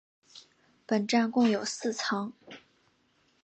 [0.87, 2.33] 本站共有四层。